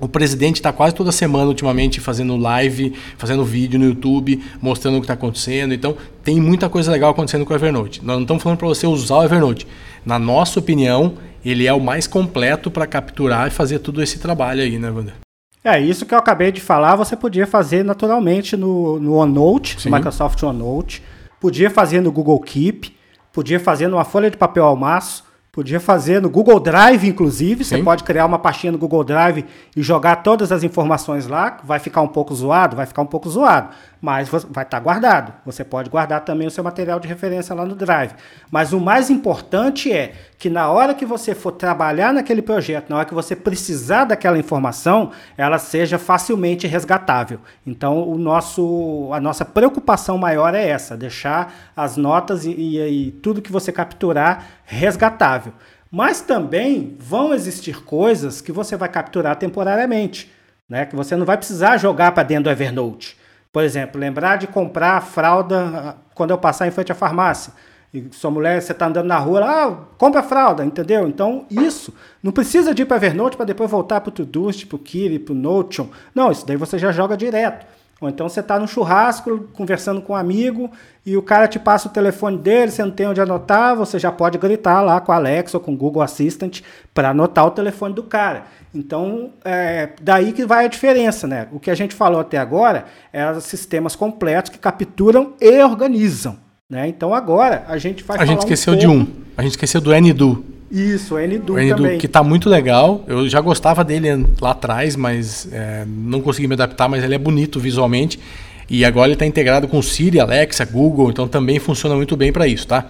[0.00, 5.00] O presidente está quase toda semana ultimamente fazendo live, fazendo vídeo no YouTube, mostrando o
[5.00, 5.74] que está acontecendo.
[5.74, 8.04] Então, tem muita coisa legal acontecendo com o Evernote.
[8.04, 9.66] Nós não estamos falando para você usar o Evernote.
[10.04, 14.62] Na nossa opinião, ele é o mais completo para capturar e fazer todo esse trabalho
[14.62, 15.14] aí, né, Wander?
[15.62, 19.90] É, isso que eu acabei de falar, você podia fazer naturalmente no, no OneNote, Sim.
[19.90, 21.02] no Microsoft OneNote,
[21.38, 22.96] podia fazer no Google Keep,
[23.30, 27.64] podia fazer numa folha de papel ao maço, Podia fazer no Google Drive, inclusive.
[27.64, 27.76] Sim.
[27.76, 29.44] Você pode criar uma pastinha no Google Drive
[29.76, 31.58] e jogar todas as informações lá.
[31.64, 32.76] Vai ficar um pouco zoado?
[32.76, 35.34] Vai ficar um pouco zoado mas vai estar tá guardado.
[35.44, 38.12] Você pode guardar também o seu material de referência lá no Drive.
[38.50, 42.96] Mas o mais importante é que na hora que você for trabalhar naquele projeto, na
[42.96, 47.40] hora que você precisar daquela informação, ela seja facilmente resgatável.
[47.66, 53.12] Então, o nosso, a nossa preocupação maior é essa: deixar as notas e, e, e
[53.12, 55.52] tudo que você capturar resgatável.
[55.90, 60.30] Mas também vão existir coisas que você vai capturar temporariamente,
[60.68, 60.86] né?
[60.86, 63.19] que você não vai precisar jogar para dentro do Evernote.
[63.52, 67.52] Por exemplo, lembrar de comprar a fralda ah, quando eu passar em frente à farmácia.
[67.92, 71.08] E sua mulher, você está andando na rua, ah, compra a fralda, entendeu?
[71.08, 71.92] Então, isso.
[72.22, 75.18] Não precisa de ir para Evernote para depois voltar para o Todoist, para o Kiri,
[75.18, 75.88] para o Notion.
[76.14, 77.66] Não, isso daí você já joga direto.
[78.00, 80.70] Ou então você está no churrasco, conversando com um amigo,
[81.04, 84.10] e o cara te passa o telefone dele, você não tem onde anotar, você já
[84.10, 86.62] pode gritar lá com a Alexa ou com o Google Assistant
[86.94, 88.44] para anotar o telefone do cara.
[88.74, 91.48] Então, é daí que vai a diferença, né?
[91.52, 96.38] O que a gente falou até agora é sistemas completos que capturam e organizam.
[96.70, 96.86] Né?
[96.86, 99.06] Então agora a gente vai A gente esqueceu um de um.
[99.36, 100.59] A gente esqueceu do NDO.
[100.70, 101.98] Isso, o NDO também.
[101.98, 103.04] que está muito legal.
[103.08, 104.08] Eu já gostava dele
[104.40, 108.20] lá atrás, mas é, não consegui me adaptar, mas ele é bonito visualmente.
[108.68, 112.46] E agora ele está integrado com Siri, Alexa, Google, então também funciona muito bem para
[112.46, 112.86] isso, tá?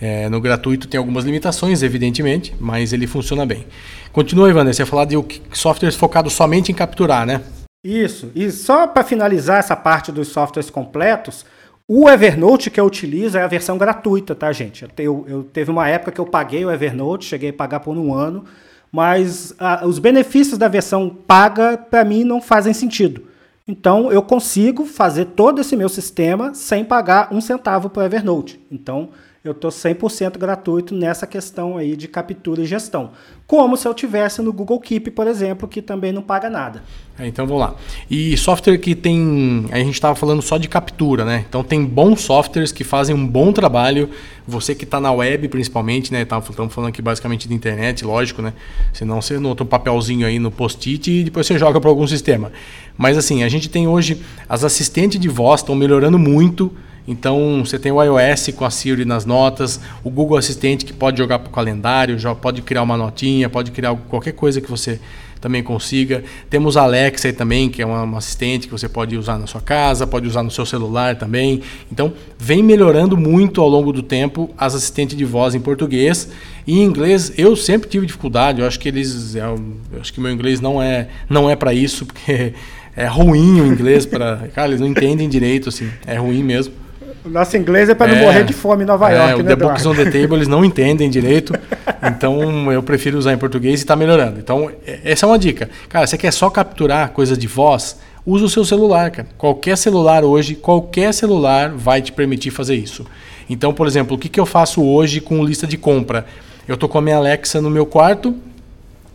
[0.00, 3.66] É, no gratuito tem algumas limitações, evidentemente, mas ele funciona bem.
[4.10, 5.16] Continua, Ivan, você ia falar de
[5.52, 7.42] softwares focados somente em capturar, né?
[7.84, 8.32] Isso.
[8.34, 11.44] E só para finalizar essa parte dos softwares completos,
[11.86, 14.86] o Evernote que eu utilizo é a versão gratuita, tá, gente?
[14.96, 18.14] Eu, eu teve uma época que eu paguei o Evernote, cheguei a pagar por um
[18.14, 18.44] ano,
[18.90, 23.26] mas a, os benefícios da versão paga, para mim, não fazem sentido.
[23.66, 28.60] Então, eu consigo fazer todo esse meu sistema sem pagar um centavo para o Evernote.
[28.70, 29.10] Então,
[29.44, 33.10] eu estou 100% gratuito nessa questão aí de captura e gestão.
[33.46, 36.82] Como se eu tivesse no Google Keep, por exemplo, que também não paga nada.
[37.18, 37.74] É, então vamos lá.
[38.10, 39.66] E software que tem.
[39.70, 41.44] A gente estava falando só de captura, né?
[41.46, 44.08] Então tem bons softwares que fazem um bom trabalho.
[44.48, 46.22] Você que está na web, principalmente, né?
[46.22, 48.54] Estamos falando aqui basicamente de internet, lógico, né?
[48.94, 52.50] Senão você nota um papelzinho aí no post-it e depois você joga para algum sistema.
[52.96, 56.74] Mas assim, a gente tem hoje as assistentes de voz estão melhorando muito.
[57.06, 61.18] Então você tem o iOS com a Siri nas notas, o Google Assistente que pode
[61.18, 64.98] jogar para o calendário, já pode criar uma notinha, pode criar qualquer coisa que você
[65.44, 66.24] também consiga.
[66.48, 70.06] Temos a Alexa também, que é uma, assistente que você pode usar na sua casa,
[70.06, 71.60] pode usar no seu celular também.
[71.92, 76.30] Então, vem melhorando muito ao longo do tempo as assistentes de voz em português.
[76.66, 78.62] E em inglês, eu sempre tive dificuldade.
[78.62, 79.60] Eu acho que eles, eu
[80.00, 82.54] acho que meu inglês não é, não é para isso, porque
[82.96, 85.90] é ruim o inglês para, cara, eles não entendem direito assim.
[86.06, 86.83] É ruim mesmo.
[87.24, 89.42] O nosso inglês é para não é, morrer de fome em Nova é, York, o
[89.44, 91.54] né, The Books on the Table eles não entendem direito,
[92.04, 94.38] então eu prefiro usar em português e está melhorando.
[94.38, 95.70] Então, é, essa é uma dica.
[95.88, 97.98] Cara, você quer só capturar coisa de voz?
[98.26, 99.28] Usa o seu celular, cara.
[99.38, 103.06] Qualquer celular hoje, qualquer celular vai te permitir fazer isso.
[103.48, 106.26] Então, por exemplo, o que, que eu faço hoje com lista de compra?
[106.68, 108.34] Eu tô com a minha Alexa no meu quarto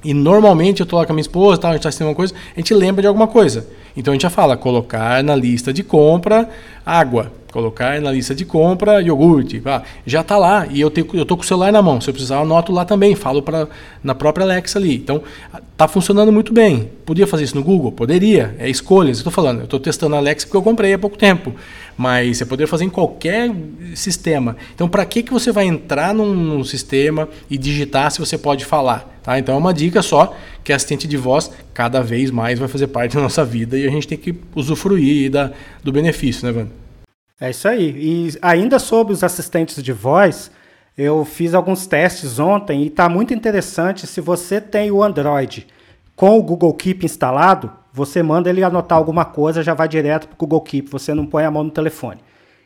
[0.03, 2.15] e normalmente eu tô lá com a minha esposa, tal, a gente está assistindo uma
[2.15, 3.67] coisa, a gente lembra de alguma coisa.
[3.95, 6.49] Então a gente já fala, colocar na lista de compra
[6.83, 11.25] água colocar na lista de compra iogurte, ah, já está lá e eu tenho eu
[11.25, 13.67] tô com o celular na mão, se eu precisar eu anoto lá também, falo para
[14.03, 14.95] na própria Alexa ali.
[14.95, 15.21] Então
[15.71, 16.89] está funcionando muito bem.
[17.05, 17.91] Podia fazer isso no Google?
[17.91, 19.17] Poderia, é escolhas.
[19.17, 21.53] Estou falando, eu estou testando a Alexa porque eu comprei há pouco tempo,
[21.97, 23.51] mas você poderia fazer em qualquer
[23.95, 24.55] sistema.
[24.75, 28.65] Então para que que você vai entrar num, num sistema e digitar se você pode
[28.65, 29.19] falar?
[29.23, 29.39] Tá?
[29.39, 33.15] Então é uma dica só que assistente de voz cada vez mais vai fazer parte
[33.15, 35.51] da nossa vida e a gente tem que usufruir da,
[35.83, 36.88] do benefício, né, Vando?
[37.39, 37.89] É isso aí.
[37.95, 40.51] E ainda sobre os assistentes de voz,
[40.97, 44.05] eu fiz alguns testes ontem e está muito interessante.
[44.05, 45.65] Se você tem o Android
[46.15, 50.35] com o Google Keep instalado, você manda ele anotar alguma coisa, já vai direto para
[50.35, 50.91] o Google Keep.
[50.91, 52.19] Você não põe a mão no telefone.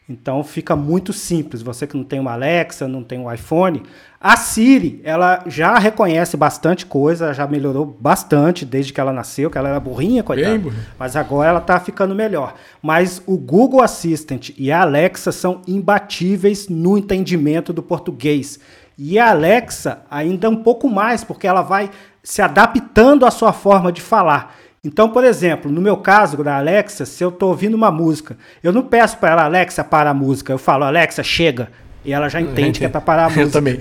[0.07, 1.61] Então fica muito simples.
[1.61, 3.83] Você que não tem uma Alexa, não tem um iPhone,
[4.19, 9.57] a Siri, ela já reconhece bastante coisa, já melhorou bastante desde que ela nasceu, que
[9.57, 10.61] ela era burrinha, coitada.
[10.97, 12.53] Mas agora ela está ficando melhor.
[12.81, 18.59] Mas o Google Assistant e a Alexa são imbatíveis no entendimento do português.
[18.97, 21.89] E a Alexa ainda um pouco mais, porque ela vai
[22.21, 24.55] se adaptando à sua forma de falar.
[24.85, 28.73] Então, por exemplo, no meu caso da Alexa, se eu estou ouvindo uma música, eu
[28.73, 30.51] não peço para ela, Alexa, para a música.
[30.51, 31.69] Eu falo, Alexa, chega.
[32.03, 33.43] E ela já entende que é para parar a música.
[33.43, 33.79] Eu também.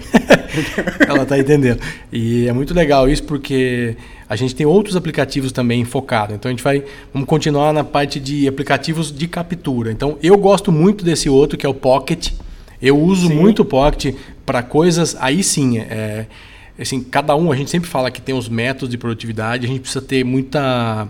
[1.09, 1.81] ela está entendendo.
[2.13, 3.97] E é muito legal isso porque
[4.29, 6.37] a gente tem outros aplicativos também focados.
[6.37, 9.91] Então a gente vai vamos continuar na parte de aplicativos de captura.
[9.91, 12.31] Então eu gosto muito desse outro que é o Pocket.
[12.81, 13.35] Eu uso sim.
[13.35, 14.15] muito o Pocket
[14.47, 15.17] para coisas.
[15.19, 16.27] Aí sim, é,
[16.79, 19.81] assim, cada um, a gente sempre fala que tem os métodos de produtividade, a gente
[19.81, 21.09] precisa ter muita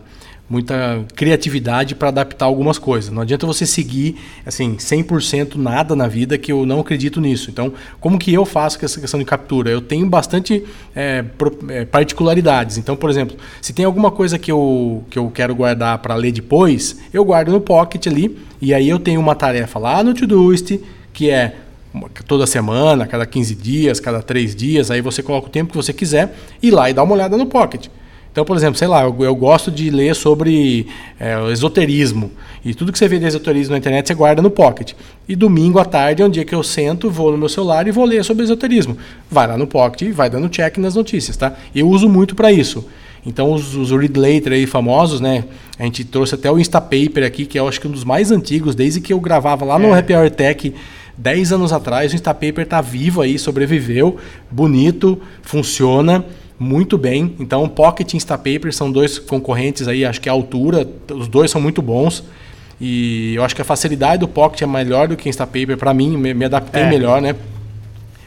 [0.52, 3.10] muita criatividade para adaptar algumas coisas.
[3.10, 7.50] Não adianta você seguir assim 100% nada na vida que eu não acredito nisso.
[7.50, 9.70] Então, como que eu faço com essa questão de captura?
[9.70, 10.62] Eu tenho bastante
[10.94, 11.24] é,
[11.70, 12.76] é particularidades.
[12.76, 16.32] Então, por exemplo, se tem alguma coisa que eu, que eu quero guardar para ler
[16.32, 20.78] depois, eu guardo no Pocket ali e aí eu tenho uma tarefa lá no Todoist
[21.14, 21.56] que é
[22.26, 25.92] toda semana, cada 15 dias, cada 3 dias, aí você coloca o tempo que você
[25.92, 27.88] quiser e lá e dá uma olhada no Pocket.
[28.32, 30.86] Então, por exemplo, sei lá, eu, eu gosto de ler sobre
[31.20, 32.30] é, esoterismo.
[32.64, 34.94] E tudo que você vê de esoterismo na internet você guarda no Pocket.
[35.28, 37.90] E domingo à tarde é um dia que eu sento, vou no meu celular e
[37.90, 38.96] vou ler sobre esoterismo.
[39.30, 41.52] Vai lá no Pocket e vai dando check nas notícias, tá?
[41.74, 42.88] Eu uso muito para isso.
[43.24, 45.44] Então, os, os read later aí famosos, né?
[45.78, 48.30] A gente trouxe até o Instapaper aqui, que é, eu acho que um dos mais
[48.30, 49.98] antigos, desde que eu gravava lá no é.
[49.98, 50.72] Happy Hour Tech
[51.16, 52.12] 10 anos atrás.
[52.12, 54.16] O Instapaper está vivo aí, sobreviveu,
[54.50, 56.24] bonito, funciona
[56.58, 57.34] muito bem.
[57.38, 61.60] Então, Pocket e Instapaper são dois concorrentes aí, acho que a altura, os dois são
[61.60, 62.24] muito bons.
[62.80, 65.76] E eu acho que a facilidade do Pocket é melhor do que o Instapaper.
[65.76, 66.88] Para mim, me, me adaptei é.
[66.88, 67.34] melhor, né?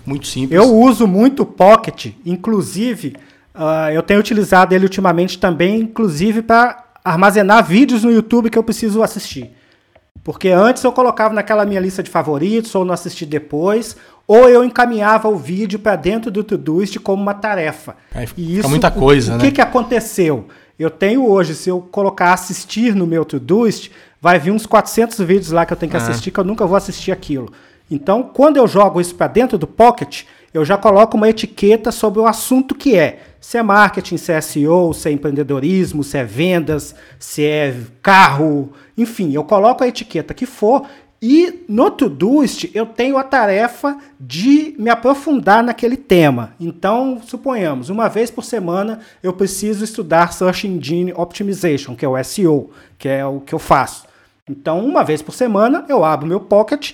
[0.06, 0.58] Muito simples.
[0.58, 3.15] Eu uso muito o Pocket, inclusive,
[3.56, 8.63] uh, eu tenho utilizado ele ultimamente também, inclusive para armazenar vídeos no YouTube que eu
[8.63, 9.52] preciso assistir.
[10.26, 13.96] Porque antes eu colocava naquela minha lista de favoritos, ou não assisti depois,
[14.28, 17.96] ou eu encaminhava o vídeo para dentro do Todoist como uma tarefa.
[18.12, 19.44] Aí e isso, muita coisa, o, né?
[19.44, 20.48] O que, que aconteceu?
[20.80, 25.52] Eu tenho hoje, se eu colocar assistir no meu Todoist, vai vir uns 400 vídeos
[25.52, 26.02] lá que eu tenho que ah.
[26.02, 27.54] assistir, que eu nunca vou assistir aquilo.
[27.90, 30.24] Então, quando eu jogo isso para dentro do Pocket,
[30.56, 33.20] eu já coloco uma etiqueta sobre o assunto que é.
[33.41, 38.72] Se é marketing, se é SEO, se é empreendedorismo, se é vendas, se é carro,
[38.98, 40.88] enfim, eu coloco a etiqueta que for
[41.22, 46.54] e no Todoist eu tenho a tarefa de me aprofundar naquele tema.
[46.58, 52.24] Então, suponhamos, uma vez por semana eu preciso estudar Search Engine Optimization, que é o
[52.24, 54.06] SEO, que é o que eu faço.
[54.50, 56.94] Então, uma vez por semana eu abro meu Pocket,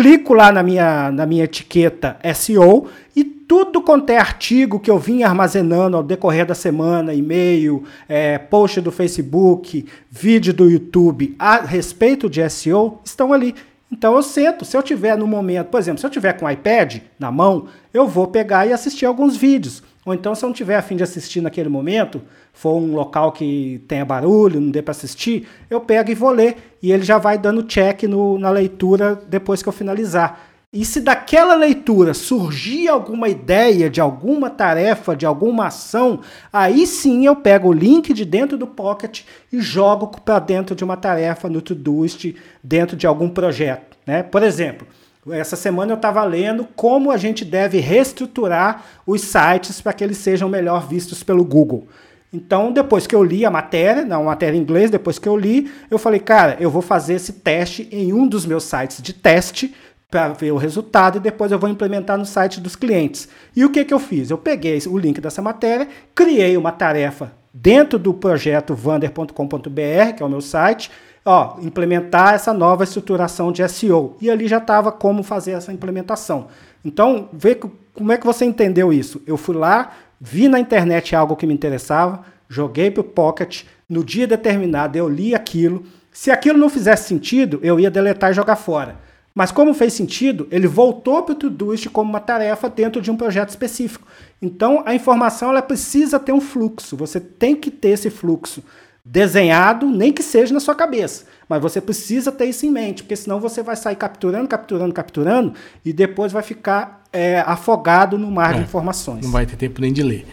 [0.00, 4.98] clico lá na minha, na minha etiqueta SEO e tudo quanto é artigo que eu
[4.98, 11.60] vim armazenando ao decorrer da semana, e-mail, é, post do Facebook, vídeo do YouTube a
[11.60, 13.54] respeito de SEO, estão ali.
[13.92, 16.50] Então eu sento, se eu tiver no momento, por exemplo, se eu tiver com o
[16.50, 19.82] iPad na mão, eu vou pegar e assistir alguns vídeos.
[20.04, 23.84] Ou então, se eu não tiver afim de assistir naquele momento, for um local que
[23.86, 26.56] tenha barulho, não dê para assistir, eu pego e vou ler.
[26.82, 30.50] E ele já vai dando check no, na leitura depois que eu finalizar.
[30.72, 36.20] E se daquela leitura surgir alguma ideia de alguma tarefa, de alguma ação,
[36.52, 40.84] aí sim eu pego o link de dentro do Pocket e jogo para dentro de
[40.84, 43.98] uma tarefa no Todoist, dentro de algum projeto.
[44.06, 44.22] Né?
[44.22, 44.86] Por exemplo,
[45.30, 50.16] essa semana eu estava lendo como a gente deve reestruturar os sites para que eles
[50.16, 51.86] sejam melhor vistos pelo Google.
[52.32, 55.70] Então, depois que eu li a matéria, não, matéria em inglês, depois que eu li,
[55.90, 59.74] eu falei, cara, eu vou fazer esse teste em um dos meus sites de teste
[60.10, 63.28] para ver o resultado e depois eu vou implementar no site dos clientes.
[63.54, 64.30] E o que, que eu fiz?
[64.30, 70.26] Eu peguei o link dessa matéria, criei uma tarefa dentro do projeto vander.com.br, que é
[70.26, 70.90] o meu site,
[71.30, 74.16] ó, implementar essa nova estruturação de SEO.
[74.20, 76.48] E ali já estava como fazer essa implementação.
[76.84, 79.22] Então, vê como é que você entendeu isso.
[79.26, 84.04] Eu fui lá, vi na internet algo que me interessava, joguei para o Pocket, no
[84.04, 85.84] dia determinado eu li aquilo.
[86.10, 88.96] Se aquilo não fizesse sentido, eu ia deletar e jogar fora.
[89.32, 93.16] Mas como fez sentido, ele voltou para o Todoist como uma tarefa dentro de um
[93.16, 94.04] projeto específico.
[94.42, 96.96] Então, a informação ela precisa ter um fluxo.
[96.96, 98.64] Você tem que ter esse fluxo
[99.10, 101.24] desenhado, nem que seja na sua cabeça.
[101.48, 105.54] Mas você precisa ter isso em mente, porque senão você vai sair capturando, capturando, capturando
[105.84, 109.24] e depois vai ficar é, afogado no mar é, de informações.
[109.24, 110.24] Não vai ter tempo nem de ler.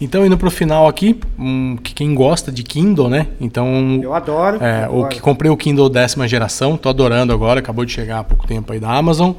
[0.00, 3.26] Então, indo para o final aqui, um, que quem gosta de Kindle, né?
[3.40, 4.00] Então.
[4.00, 4.62] Eu adoro.
[4.62, 5.00] É, adoro.
[5.00, 8.46] O que comprei o Kindle décima geração, tô adorando agora, acabou de chegar há pouco
[8.46, 9.32] tempo aí da Amazon,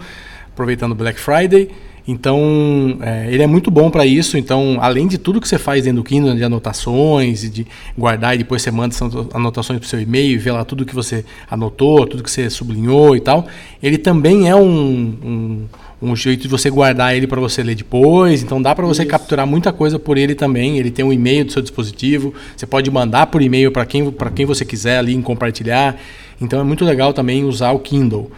[0.51, 1.71] aproveitando o Black Friday.
[2.07, 4.37] Então, é, ele é muito bom para isso.
[4.37, 8.35] Então, além de tudo que você faz dentro do Kindle, de anotações, e de guardar
[8.35, 10.95] e depois você manda essas anotações para o seu e-mail e vê lá tudo que
[10.95, 13.47] você anotou, tudo que você sublinhou e tal.
[13.81, 15.65] Ele também é um, um
[16.01, 18.41] um jeito de você guardar ele para você ler depois.
[18.41, 19.11] Então dá para você Isso.
[19.11, 20.79] capturar muita coisa por ele também.
[20.79, 22.33] Ele tem um e-mail do seu dispositivo.
[22.57, 25.99] Você pode mandar por e-mail para quem, quem você quiser ali em compartilhar.
[26.41, 28.31] Então é muito legal também usar o Kindle.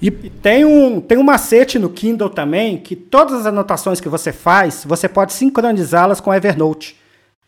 [0.00, 4.08] E, e tem, um, tem um macete no Kindle também que todas as anotações que
[4.08, 6.96] você faz, você pode sincronizá-las com Evernote.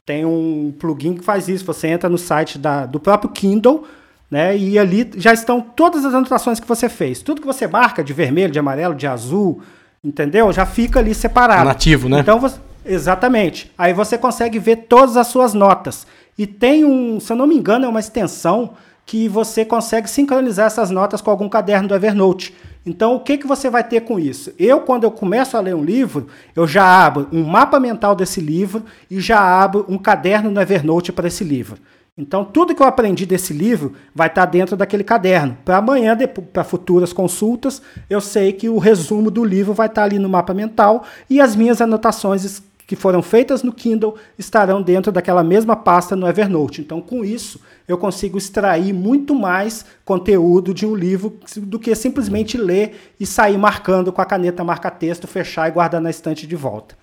[0.04, 1.64] Tem um plugin que faz isso.
[1.64, 3.86] Você entra no site da, do próprio Kindle
[4.32, 4.56] né?
[4.56, 7.20] E ali já estão todas as anotações que você fez.
[7.20, 9.60] Tudo que você marca de vermelho, de amarelo, de azul,
[10.02, 10.50] entendeu?
[10.50, 11.66] Já fica ali separado.
[11.66, 12.20] Nativo, né?
[12.20, 13.70] Então você, exatamente.
[13.76, 16.06] Aí você consegue ver todas as suas notas.
[16.38, 18.72] E tem um, se eu não me engano, é uma extensão
[19.04, 22.54] que você consegue sincronizar essas notas com algum caderno do Evernote.
[22.84, 24.52] Então, o que, que você vai ter com isso?
[24.58, 28.40] Eu, quando eu começo a ler um livro, eu já abro um mapa mental desse
[28.40, 31.76] livro e já abro um caderno no Evernote para esse livro.
[32.18, 35.56] Então, tudo que eu aprendi desse livro vai estar dentro daquele caderno.
[35.64, 36.14] Para amanhã,
[36.52, 40.52] para futuras consultas, eu sei que o resumo do livro vai estar ali no mapa
[40.52, 46.14] mental e as minhas anotações que foram feitas no Kindle estarão dentro daquela mesma pasta
[46.16, 46.80] no Evernote.
[46.80, 52.56] Então, com isso, eu consigo extrair muito mais conteúdo de um livro do que simplesmente
[52.58, 56.96] ler e sair marcando com a caneta marca-texto, fechar e guardar na estante de volta.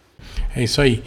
[0.55, 1.03] É isso aí.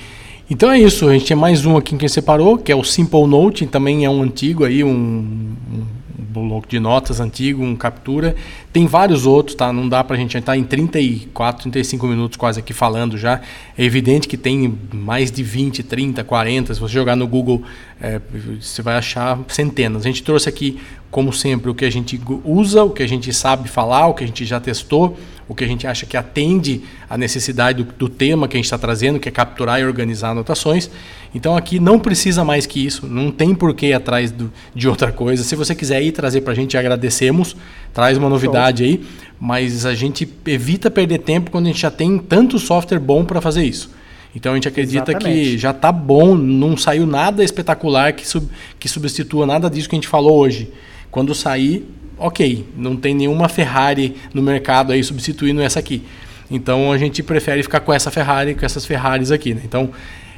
[0.52, 3.26] Então é isso, a gente tem mais um aqui que separou, que é o Simple
[3.26, 5.86] Note, também é um antigo aí, um, um
[6.30, 8.36] bloco de notas antigo, um captura.
[8.70, 9.72] Tem vários outros, tá?
[9.72, 13.40] Não dá pra gente estar em 34, 35 minutos quase aqui falando já.
[13.78, 16.74] É evidente que tem mais de 20, 30, 40.
[16.74, 17.62] Se você jogar no Google,
[17.98, 18.20] é,
[18.60, 20.02] você vai achar centenas.
[20.02, 20.78] A gente trouxe aqui,
[21.10, 24.22] como sempre, o que a gente usa, o que a gente sabe falar, o que
[24.22, 25.16] a gente já testou
[25.48, 28.66] o que a gente acha que atende à necessidade do, do tema que a gente
[28.66, 30.90] está trazendo, que é capturar e organizar anotações.
[31.34, 34.88] Então aqui não precisa mais que isso, não tem por que ir atrás do, de
[34.88, 35.42] outra coisa.
[35.42, 37.56] Se você quiser ir trazer para a gente, agradecemos,
[37.92, 39.02] traz uma novidade aí,
[39.40, 43.40] mas a gente evita perder tempo quando a gente já tem tanto software bom para
[43.40, 43.90] fazer isso.
[44.34, 45.50] Então a gente acredita Exatamente.
[45.50, 49.94] que já está bom, não saiu nada espetacular que, sub, que substitua nada disso que
[49.94, 50.72] a gente falou hoje.
[51.10, 51.86] Quando sair,
[52.26, 56.02] ok, não tem nenhuma Ferrari no mercado aí substituindo essa aqui.
[56.50, 59.54] Então a gente prefere ficar com essa Ferrari, com essas Ferraris aqui.
[59.54, 59.62] Né?
[59.64, 59.90] Então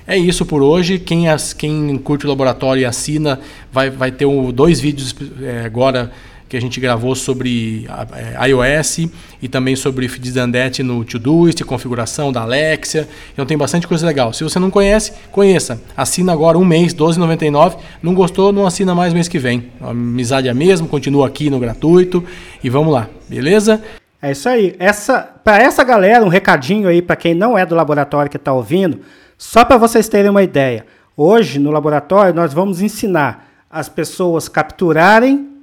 [0.07, 0.99] é isso por hoje.
[0.99, 3.41] Quem, as, quem curte o laboratório e assina
[3.73, 6.13] vai, vai ter um, dois vídeos é, agora
[6.55, 9.09] que a gente gravou sobre é, iOS
[9.43, 13.09] e também sobre Fidzandete no Todoist, configuração da Alexia.
[13.33, 14.33] Então tem bastante coisa legal.
[14.33, 15.83] Se você não conhece, conheça.
[15.97, 17.77] Assina agora um mês, 12,99.
[18.01, 19.73] Não gostou, não assina mais mês que vem.
[19.81, 22.23] Amizade é a mesma, continua aqui no gratuito
[22.63, 23.83] e vamos lá, beleza?
[24.23, 24.77] É isso aí.
[24.79, 28.53] Essa, para essa galera, um recadinho aí para quem não é do laboratório que está
[28.53, 29.01] ouvindo,
[29.37, 30.87] só para vocês terem uma ideia.
[31.17, 35.54] Hoje no laboratório nós vamos ensinar as pessoas capturarem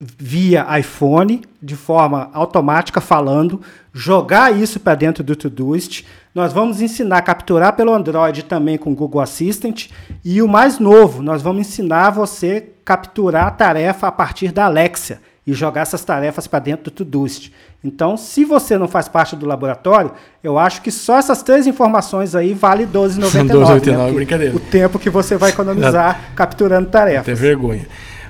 [0.00, 3.60] via iPhone, de forma automática, falando,
[3.92, 6.04] jogar isso para dentro do Todoist.
[6.32, 9.88] Nós vamos ensinar a capturar pelo Android também com o Google Assistant.
[10.24, 15.20] E o mais novo, nós vamos ensinar você capturar a tarefa a partir da Alexia
[15.44, 17.50] e jogar essas tarefas para dentro do Todoist.
[17.82, 20.12] Então, se você não faz parte do laboratório,
[20.44, 23.48] eu acho que só essas três informações aí vale 12,99.
[23.48, 24.12] 12,99, né?
[24.14, 24.56] brincadeira.
[24.56, 27.24] O tempo que você vai economizar capturando tarefas.
[27.24, 27.86] Tem vergonha.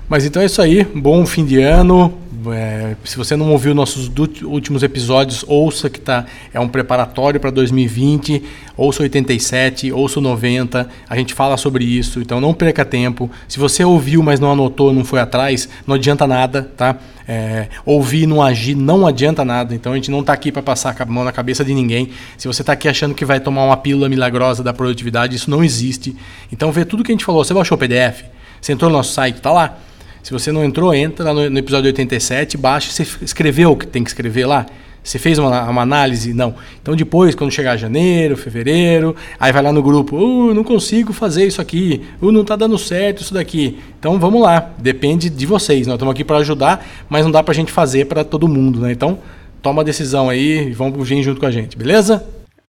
[0.09, 0.85] Mas então é isso aí.
[0.85, 2.13] Bom fim de ano.
[2.51, 4.11] É, se você não ouviu nossos
[4.43, 8.43] últimos episódios, ouça que tá, é um preparatório para 2020.
[8.75, 10.89] Ouça 87, ouça 90.
[11.11, 13.31] A gente fala sobre isso, então não perca tempo.
[13.47, 16.97] Se você ouviu, mas não anotou, não foi atrás, não adianta nada, tá?
[17.27, 19.75] É, ouvir e não agir não adianta nada.
[19.75, 22.09] Então a gente não está aqui para passar a mão na cabeça de ninguém.
[22.39, 25.63] Se você está aqui achando que vai tomar uma pílula milagrosa da produtividade, isso não
[25.63, 26.17] existe.
[26.51, 27.45] Então vê tudo que a gente falou.
[27.45, 28.23] Você baixou o PDF?
[28.59, 29.79] Você entrou no nosso site, tá lá.
[30.23, 34.03] Se você não entrou, entra no, no episódio 87, baixa, você escreveu o que tem
[34.03, 34.67] que escrever lá.
[35.03, 36.35] Você fez uma, uma, análise?
[36.35, 36.55] Não.
[36.83, 41.47] Então depois, quando chegar janeiro, fevereiro, aí vai lá no grupo, uh, não consigo fazer
[41.47, 43.79] isso aqui, uh, não está dando certo isso daqui.
[43.99, 45.87] Então vamos lá, depende de vocês.
[45.87, 48.81] Nós estamos aqui para ajudar, mas não dá para a gente fazer para todo mundo,
[48.81, 48.93] né?
[48.93, 49.19] Então
[49.63, 52.27] toma a decisão aí e vamos vir junto com a gente, beleza?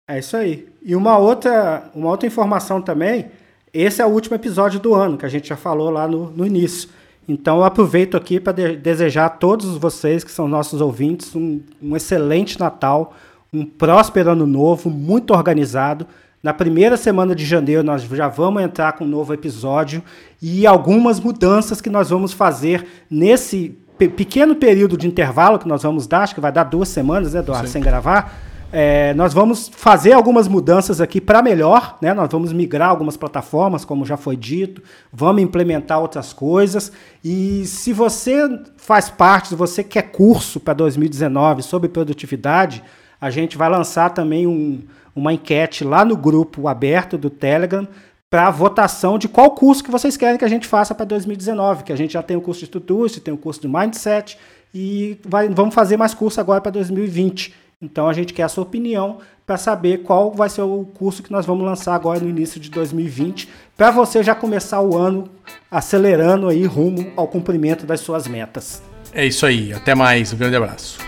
[0.07, 0.67] É isso aí.
[0.85, 3.27] E uma outra, uma outra informação também,
[3.73, 6.47] esse é o último episódio do ano, que a gente já falou lá no, no
[6.47, 6.89] início.
[7.29, 11.61] Então eu aproveito aqui para de desejar a todos vocês que são nossos ouvintes um,
[11.83, 13.15] um excelente Natal,
[13.53, 16.07] um próspero ano novo, muito organizado.
[16.43, 20.03] Na primeira semana de janeiro nós já vamos entrar com um novo episódio
[20.41, 26.07] e algumas mudanças que nós vamos fazer nesse pequeno período de intervalo que nós vamos
[26.07, 27.73] dar, acho que vai dar duas semanas, né, Eduardo, Sim.
[27.73, 32.13] sem gravar é, nós vamos fazer algumas mudanças aqui para melhor, né?
[32.13, 36.91] Nós vamos migrar algumas plataformas, como já foi dito, vamos implementar outras coisas.
[37.23, 42.83] E se você faz parte, se você quer curso para 2019 sobre produtividade,
[43.21, 44.83] a gente vai lançar também um,
[45.15, 47.87] uma enquete lá no grupo aberto do Telegram
[48.29, 51.93] para votação de qual curso que vocês querem que a gente faça para 2019, que
[51.93, 54.37] a gente já tem o curso de Tutus, tem o curso de Mindset
[54.75, 57.66] e vai, vamos fazer mais curso agora para 2020.
[57.81, 61.31] Então a gente quer a sua opinião para saber qual vai ser o curso que
[61.31, 65.29] nós vamos lançar agora no início de 2020, para você já começar o ano
[65.71, 68.83] acelerando aí rumo ao cumprimento das suas metas.
[69.13, 70.99] É isso aí, até mais, um grande abraço.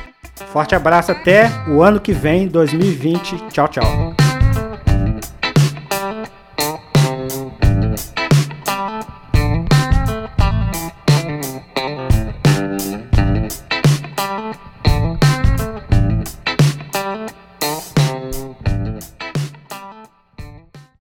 [0.52, 3.48] Forte abraço até o ano que vem, 2020.
[3.48, 4.28] Tchau, tchau.